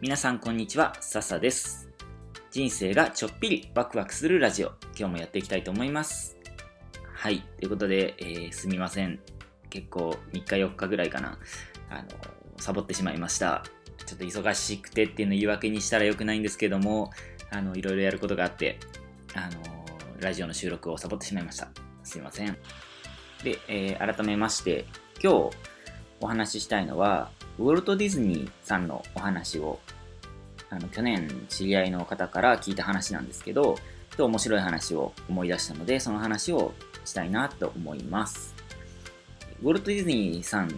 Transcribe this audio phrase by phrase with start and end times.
[0.00, 1.88] 皆さんこんにちは、笹です。
[2.52, 6.38] 人生がちょっぴりワクワクするラジオ、今日もやっていきたいと思います。
[7.12, 9.18] はい、ということで、えー、すみません。
[9.70, 11.36] 結構3日4日ぐらいかな、
[11.90, 12.08] あの、
[12.58, 13.64] サボってしまいました。
[14.06, 17.10] ちょっと忙しくてっていうのを言い訳にしたら良くないんですけども、
[17.50, 18.78] あの、いろいろやることがあって、
[19.34, 19.84] あの、
[20.20, 21.70] ラジオの収録をサボってしまいました。
[22.04, 22.56] すいません。
[23.42, 24.84] で、えー、改めまして、
[25.20, 25.56] 今日
[26.20, 29.80] お話ししたいのは、ウォルト・ディズニーさんのお話を、
[30.70, 33.76] あの、去年知り合いの方から聞いた話なんですけど、
[34.18, 38.54] と面白い話を思い出したので、その話をしたいなと思います。
[39.62, 40.74] ウォルト・ディズニーさん、う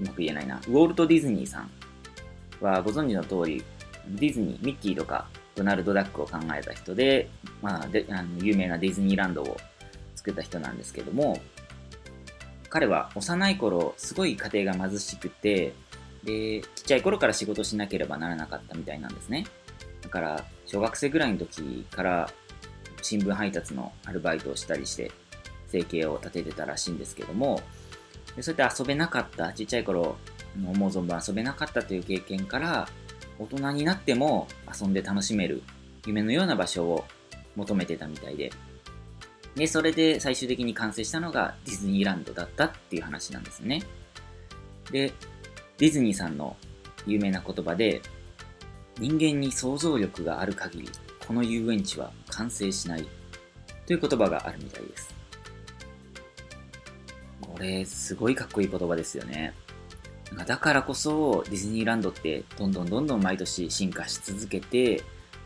[0.00, 1.70] まく言えないな、ウォルト・ディズニーさん
[2.60, 3.62] はご存知の通り、
[4.08, 7.28] ディズニー、ミッキーとかドナルド・ダックを考えた人で、
[7.62, 9.56] まあ、であの有名なディズニーランドを
[10.16, 11.38] 作った人なんですけども、
[12.70, 15.74] 彼は幼い頃、すごい家庭が貧しくて、
[16.24, 19.44] で、ちっちゃい頃から仕事しなければならなかったみたいなんですね。
[20.02, 22.30] だから、小学生ぐらいの時から
[23.02, 25.10] 新聞配達のアルバイトをしたりして、
[25.66, 27.60] 生計を立ててたらしいんですけども、
[28.36, 30.16] でそうやって遊べなかった、ちっちゃい頃、
[30.56, 32.88] 思う存分遊べなかったという経験から、
[33.38, 35.62] 大人になっても遊んで楽しめる
[36.06, 37.04] 夢のような場所を
[37.56, 38.52] 求めてたみたいで、
[39.54, 43.82] で、それで最終的に完成したのがディズニーランドだったっていう話なんですね。
[44.90, 45.12] で、
[45.78, 46.56] ディズニーさんの
[47.06, 48.02] 有名な言葉で、
[48.98, 50.88] 人間に想像力がある限り、
[51.26, 53.06] この遊園地は完成しない
[53.86, 55.14] という言葉があるみたいです。
[57.40, 59.54] これ、すごいかっこいい言葉ですよね。
[60.46, 65.02] だからこそ、ディズニーランドってどんどんどんどん毎年進化し続けて、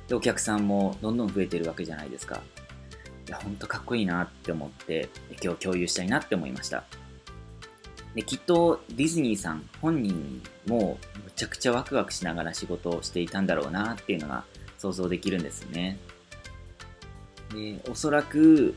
[0.09, 2.43] で、お客さんもどんどん増えてるわけじゃないですか。
[3.27, 5.09] いや、ほんとかっこいいなって思って、
[5.43, 6.85] 今日共有したいなって思いました。
[8.15, 14.45] で、きっとディズニーさん本人もむちゃくちゃワクワクしながら仕事をしていたんだろうなっていうのが
[14.79, 15.99] 想像できるんですね。
[17.53, 18.75] で、おそらく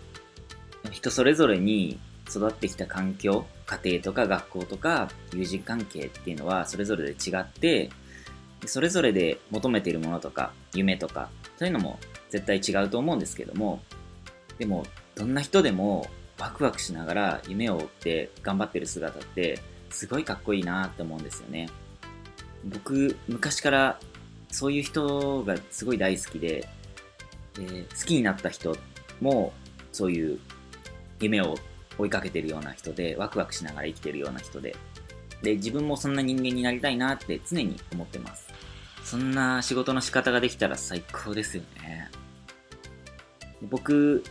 [0.91, 7.89] 人それぞれに育ってきた環境、家庭とか学校とか友人関係っていうのはそれぞれで違って、
[8.65, 11.29] それぞれで求めているものとか夢とか
[11.59, 13.81] そういうのも絶対違うと思うんですけども、
[14.57, 14.85] でも、
[15.15, 16.07] どんな人でも
[16.39, 19.59] ワクワクしながら夢を追って頑張ってる姿って
[19.89, 21.69] すごいかっこいいなって思うんですよね。
[22.65, 23.99] 僕、昔から
[24.51, 26.67] そういう人がすごい大好きで、
[27.53, 28.75] で好きになった人
[29.19, 29.53] も
[29.91, 30.39] そういう
[31.19, 31.55] 夢を
[31.97, 34.75] 追いかけてるような人で、ワクワクしながら生きてるような人で、
[35.41, 38.47] で、自分もそんな人間になりたいなって常に思ってます。
[39.03, 42.09] そんな仕事の仕方ができたら最高ですよね。
[43.61, 44.23] 僕、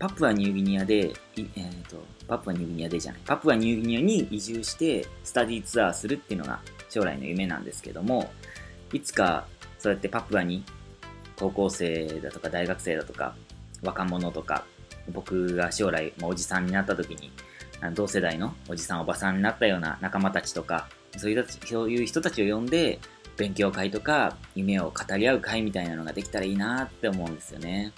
[0.00, 8.32] パプアニューギニアで、えーと、パプアニューギニアでじゃない、パプアニューギニアに移住してスタディツアーするっていうのが将来の夢なんですけども、
[8.94, 9.46] いつか
[9.78, 10.64] そうやってパプアに
[11.36, 13.34] 高校生だとか大学生だとか
[13.82, 14.64] 若者とか
[15.12, 17.30] 僕が将来まおじさんになった時に
[17.94, 22.98] 同世代のおじさんおばさんになったような仲間たちとかそういうそういう人たちを呼んで
[23.36, 27.92] 勉強会とか夢を語り合う会みたいなのができたらいいなって思うんですよね。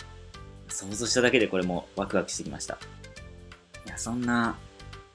[0.72, 2.78] 想像しただけでこれもワクワクしてきました。
[3.86, 4.56] いや、そんな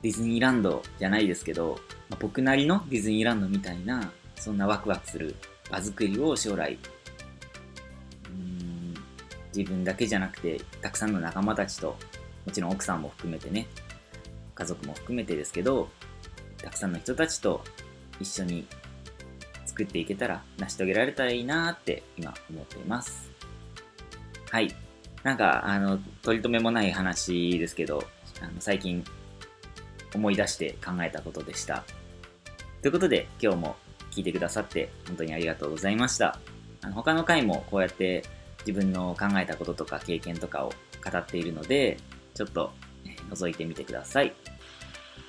[0.01, 1.79] ディズニーランドじゃないですけど、
[2.09, 5.35] まあ、僕なりのディズニーランドみたいな、そんなワクワクする
[5.71, 6.77] 場作りを将来、
[8.29, 8.93] うん
[9.55, 11.97] 自分だけじゃなくて、たくさんの仲間たちと、
[12.45, 13.67] もちろん奥さんも含めてね、
[14.53, 15.89] 家族も含めてですけど、
[16.57, 17.63] たくさんの人たちと
[18.19, 18.67] 一緒に
[19.65, 23.31] 作っていけたら、成し遂げられたらいいなって今思っています。
[24.51, 24.86] はい。
[25.27, 28.01] なんか、あの、取り留めもない話ですけど、
[28.41, 29.03] あの最近
[30.15, 31.83] 思い出して考えたことでした。
[32.81, 33.75] ということで、今日も
[34.11, 36.39] 聞いてくださって本当にありがとうございました。
[36.81, 38.23] あの他の回もこうやって
[38.65, 40.71] 自分の考えたこととか経験とかを
[41.03, 41.97] 語っているので、
[42.33, 42.71] ちょっと
[43.29, 44.33] 覗いてみてください。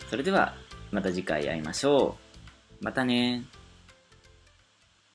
[0.09, 0.55] それでは、
[0.93, 2.17] また次回会いましょ
[2.81, 2.85] う。
[2.85, 3.43] またね